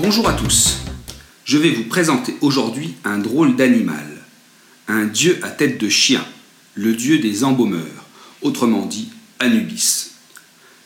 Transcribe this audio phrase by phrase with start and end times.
[0.00, 0.78] Bonjour à tous.
[1.44, 4.06] Je vais vous présenter aujourd'hui un drôle d'animal,
[4.86, 6.24] un dieu à tête de chien,
[6.76, 8.06] le dieu des embaumeurs,
[8.40, 9.08] autrement dit
[9.40, 10.12] Anubis.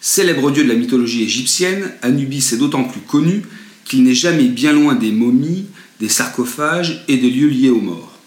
[0.00, 3.42] Célèbre dieu de la mythologie égyptienne, Anubis est d'autant plus connu
[3.84, 5.66] qu'il n'est jamais bien loin des momies,
[6.00, 8.18] des sarcophages et des lieux liés aux morts.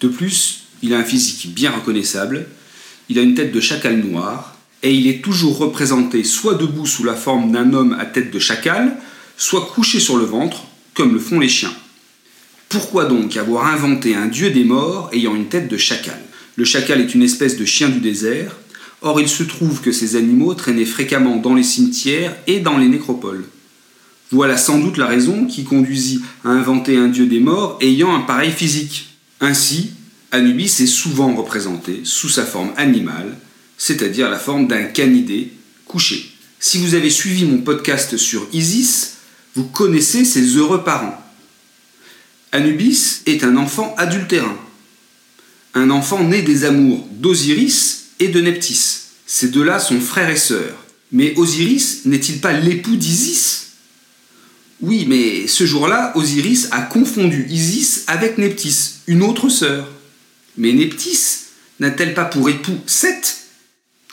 [0.00, 2.48] De plus, il a un physique bien reconnaissable,
[3.08, 7.04] il a une tête de chacal noir, et il est toujours représenté soit debout sous
[7.04, 8.98] la forme d'un homme à tête de chacal,
[9.36, 11.74] soit couché sur le ventre, comme le font les chiens.
[12.68, 16.20] Pourquoi donc avoir inventé un dieu des morts ayant une tête de chacal?
[16.56, 18.56] Le chacal est une espèce de chien du désert,
[19.02, 22.88] or il se trouve que ces animaux traînaient fréquemment dans les cimetières et dans les
[22.88, 23.44] nécropoles.
[24.30, 28.20] Voilà sans doute la raison qui conduisit à inventer un dieu des morts ayant un
[28.20, 29.08] pareil physique.
[29.40, 29.90] Ainsi,
[30.32, 33.36] Anubis est souvent représenté sous sa forme animale,
[33.78, 35.52] c'est-à-dire la forme d'un canidé
[35.86, 36.30] couché.
[36.58, 39.18] Si vous avez suivi mon podcast sur Isis,
[39.54, 41.20] vous connaissez ses heureux parents.
[42.52, 44.56] Anubis est un enfant adultérin,
[45.74, 49.00] un enfant né des amours d'Osiris et de Neptis.
[49.26, 50.76] Ces deux-là sont frères et sœurs.
[51.12, 53.68] Mais Osiris n'est-il pas l'époux d'Isis?
[54.80, 59.88] Oui, mais ce jour-là, Osiris a confondu Isis avec Neptis, une autre sœur.
[60.56, 61.18] Mais Neptis
[61.80, 63.46] n'a-t-elle pas pour époux Seth?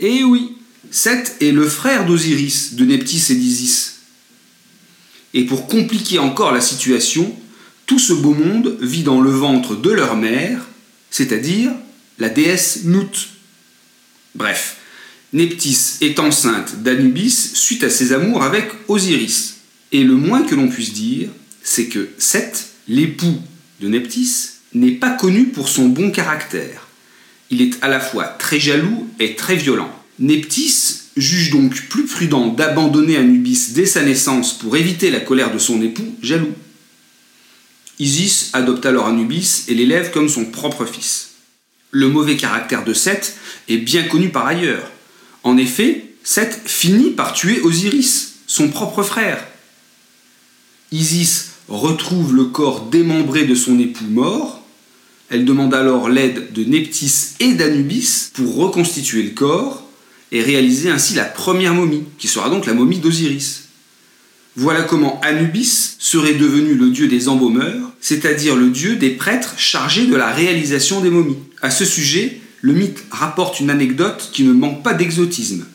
[0.00, 0.56] Eh oui,
[0.90, 3.91] Seth est le frère d'Osiris, de Neptis et d'Isis.
[5.34, 7.34] Et pour compliquer encore la situation,
[7.86, 10.66] tout ce beau monde vit dans le ventre de leur mère,
[11.10, 11.72] c'est-à-dire
[12.18, 13.28] la déesse Nout.
[14.34, 14.76] Bref,
[15.32, 19.56] Neptis est enceinte d'Anubis suite à ses amours avec Osiris.
[19.92, 21.28] Et le moins que l'on puisse dire,
[21.62, 23.38] c'est que Seth, l'époux
[23.80, 26.88] de Neptis, n'est pas connu pour son bon caractère.
[27.50, 29.90] Il est à la fois très jaloux et très violent.
[30.18, 35.58] Neptis juge donc plus prudent d'abandonner Anubis dès sa naissance pour éviter la colère de
[35.58, 36.54] son époux, jaloux.
[37.98, 41.32] Isis adopte alors Anubis et l'élève comme son propre fils.
[41.90, 43.36] Le mauvais caractère de Seth
[43.68, 44.90] est bien connu par ailleurs.
[45.42, 49.46] En effet, Seth finit par tuer Osiris, son propre frère.
[50.90, 54.64] Isis retrouve le corps démembré de son époux mort.
[55.28, 59.86] Elle demande alors l'aide de Neptis et d'Anubis pour reconstituer le corps
[60.32, 63.64] et réaliser ainsi la première momie, qui sera donc la momie d'Osiris.
[64.56, 70.06] Voilà comment Anubis serait devenu le dieu des embaumeurs, c'est-à-dire le dieu des prêtres chargés
[70.06, 71.38] de la réalisation des momies.
[71.60, 75.66] À ce sujet, le mythe rapporte une anecdote qui ne manque pas d'exotisme.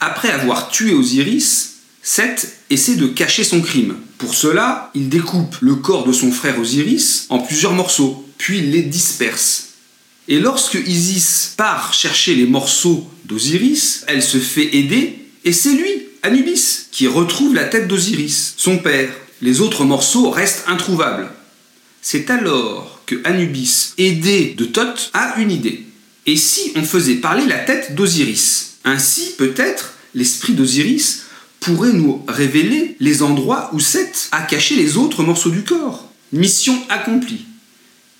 [0.00, 3.96] Après avoir tué Osiris, Seth essaie de cacher son crime.
[4.18, 8.82] Pour cela, il découpe le corps de son frère Osiris en plusieurs morceaux, puis les
[8.82, 9.68] disperse.
[10.28, 16.06] Et lorsque Isis part chercher les morceaux d'Osiris, elle se fait aider, et c'est lui,
[16.22, 19.10] Anubis, qui retrouve la tête d'Osiris, son père.
[19.42, 21.28] Les autres morceaux restent introuvables.
[22.00, 25.84] C'est alors que Anubis, aidé de Thoth, a une idée.
[26.26, 28.76] Et si on faisait parler la tête d'Osiris?
[28.84, 31.24] Ainsi, peut-être, l'esprit d'Osiris
[31.60, 36.10] pourrait nous révéler les endroits où Seth a caché les autres morceaux du corps.
[36.32, 37.44] Mission accomplie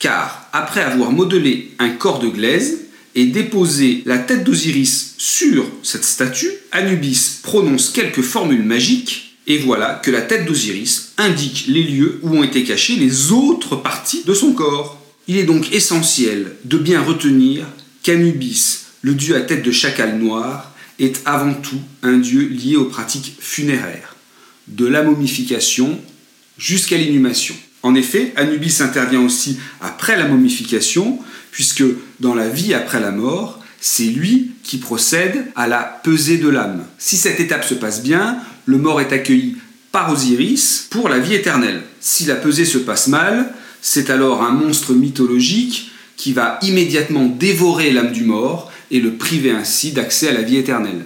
[0.05, 2.84] car après avoir modelé un corps de glaise
[3.15, 10.01] et déposé la tête d'Osiris sur cette statue, Anubis prononce quelques formules magiques et voilà
[10.03, 14.35] que la tête d'Osiris indique les lieux où ont été cachées les autres parties de
[14.35, 15.01] son corps.
[15.29, 17.67] Il est donc essentiel de bien retenir
[18.03, 22.87] qu'Anubis, le dieu à tête de chacal noir, est avant tout un dieu lié aux
[22.87, 24.17] pratiques funéraires,
[24.69, 26.01] de la momification
[26.57, 27.55] jusqu'à l'inhumation.
[27.85, 31.19] En effet, Anubis intervient aussi après la momification,
[31.51, 31.85] puisque
[32.19, 36.83] dans la vie après la mort, c'est lui qui procède à la pesée de l'âme.
[36.97, 39.57] Si cette étape se passe bien, le mort est accueilli
[39.93, 41.83] par Osiris pour la vie éternelle.
[42.01, 43.53] Si la pesée se passe mal,
[43.83, 49.51] c'est alors un monstre mythologique qui va immédiatement dévorer l'âme du mort et le priver
[49.51, 51.05] ainsi d'accès à la vie éternelle.